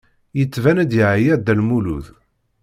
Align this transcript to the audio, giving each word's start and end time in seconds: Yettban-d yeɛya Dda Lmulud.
Yettban-d 0.37 0.91
yeɛya 0.99 1.35
Dda 1.37 1.53
Lmulud. 1.59 2.05